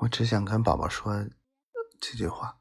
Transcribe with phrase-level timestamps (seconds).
[0.00, 1.28] 我只想跟宝宝说
[2.00, 2.60] 几句话，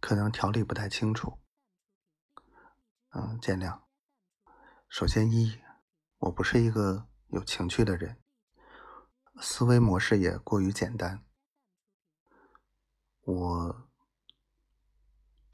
[0.00, 1.38] 可能条理不太清楚，
[3.10, 3.82] 嗯，见谅。
[4.88, 5.60] 首先一，
[6.18, 8.20] 我不是一个有情趣的人，
[9.40, 11.24] 思维模式也过于简单，
[13.20, 13.88] 我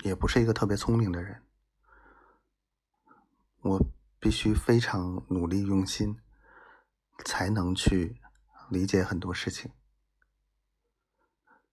[0.02, 1.46] 也不是一个特别聪明的人，
[3.60, 3.86] 我
[4.18, 6.22] 必须非常努力用心，
[7.26, 8.22] 才能去。
[8.68, 9.70] 理解很多事情，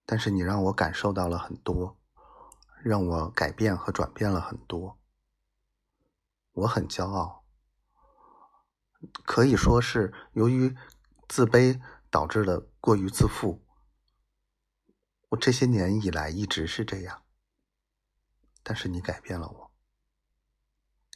[0.05, 1.97] 但是你让我感受到了很多，
[2.83, 4.99] 让我改变和转变了很多，
[6.51, 7.43] 我很骄傲。
[9.25, 10.75] 可以说是由于
[11.27, 13.65] 自卑导致的过于自负，
[15.29, 17.23] 我这些年以来一直是这样。
[18.61, 19.71] 但是你改变了我，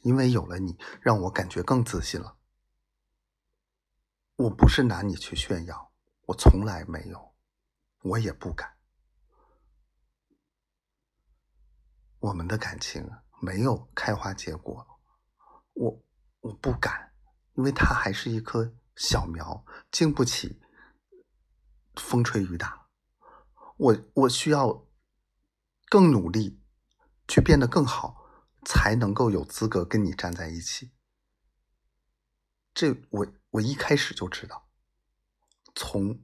[0.02, 2.37] 因为有了你，让我感觉更自信了。
[4.38, 5.92] 我不是拿你去炫耀，
[6.26, 7.34] 我从来没有，
[8.02, 8.72] 我也不敢。
[12.20, 13.04] 我们的感情
[13.40, 14.86] 没有开花结果，
[15.72, 16.04] 我
[16.38, 17.12] 我不敢，
[17.54, 20.60] 因为它还是一棵小苗，经不起
[21.96, 22.86] 风吹雨打。
[23.76, 24.86] 我我需要
[25.88, 26.62] 更努力，
[27.26, 28.16] 去变得更好，
[28.64, 30.92] 才能够有资格跟你站在一起。
[32.78, 33.26] 这我。
[33.50, 34.68] 我一开始就知道，
[35.74, 36.22] 从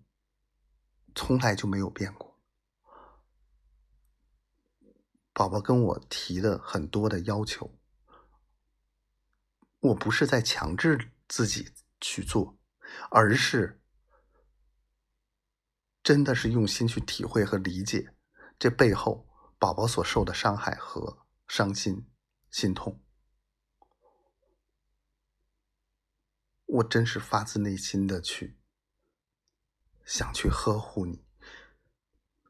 [1.14, 2.38] 从来就没有变过。
[5.32, 7.80] 宝宝跟我提的很多的要求，
[9.80, 12.58] 我不是在强制自己去做，
[13.10, 13.80] 而是
[16.02, 18.14] 真的是用心去体会和理解
[18.58, 19.26] 这背后
[19.58, 22.06] 宝宝所受的伤害和伤心、
[22.50, 23.02] 心痛。
[26.74, 28.58] 我真是发自内心的去
[30.04, 31.24] 想去呵护你，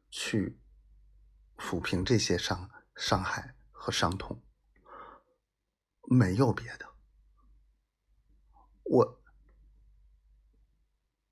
[0.08, 0.58] 去
[1.58, 4.42] 抚平这些伤伤害和伤痛，
[6.04, 6.94] 没有别的。
[8.84, 9.22] 我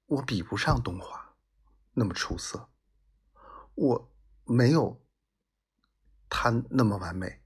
[0.04, 1.34] 我比不上东华
[1.92, 2.70] 那么出色，
[3.74, 4.14] 我
[4.44, 5.02] 没有
[6.28, 7.42] 他那么完美，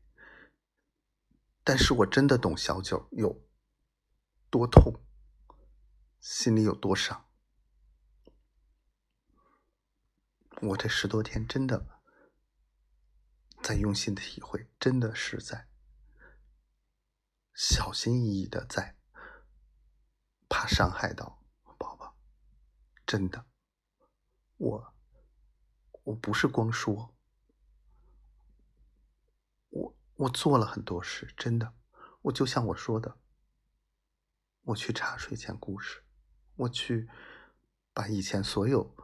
[1.63, 3.47] 但是我真的懂小九有
[4.51, 4.93] 多痛。
[6.29, 7.25] 心里有多伤？
[10.61, 12.01] 我这十多天真的
[13.63, 15.69] 在用心的体会，真的是在
[17.55, 18.97] 小心翼翼的在
[20.49, 21.45] 怕伤害到
[21.79, 22.19] 宝宝。
[23.07, 23.47] 真的，
[24.57, 24.95] 我
[26.03, 27.15] 我不是光说，
[29.69, 31.73] 我我做了很多事，真的，
[32.23, 33.17] 我就像我说的，
[34.63, 36.03] 我去查睡前故事。
[36.57, 37.09] 我去
[37.93, 38.95] 把以前所有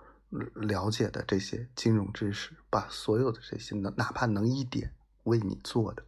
[0.55, 6.07] 了解的这些金融知识，把所有的这些能哪怕能一点为你做的，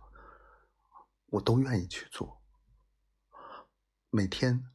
[1.26, 2.40] 我都愿意去做。
[4.10, 4.70] 每天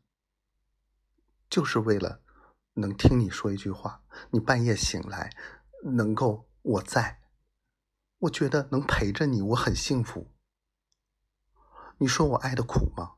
[1.49, 2.21] 就是为了
[2.73, 5.31] 能听你说一句话，你半夜醒来
[5.83, 7.21] 能够我在，
[8.19, 10.31] 我觉得能陪着你，我很幸福。
[11.97, 13.15] 你说我爱的苦吗？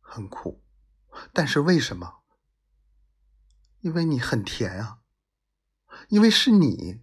[0.00, 0.62] 很苦，
[1.32, 2.21] 但是为什么？
[3.82, 5.00] 因为你很甜啊，
[6.08, 7.02] 因为是你，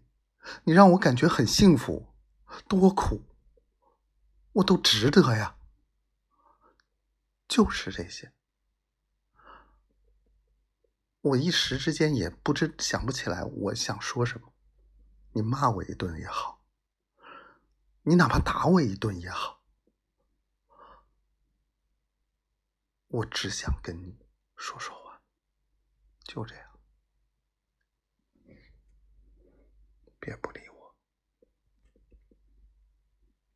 [0.64, 2.14] 你让我感觉很幸福，
[2.68, 3.24] 多苦，
[4.54, 5.58] 我都值得呀。
[7.50, 8.32] 就是这些，
[11.22, 14.54] 我一时之间也不知想不起来我想说什么。
[15.34, 16.64] 你骂我一顿也好，
[18.04, 19.62] 你哪怕打我一顿也好，
[23.08, 24.18] 我只想跟你
[24.56, 25.22] 说说话，
[26.24, 26.69] 就这样。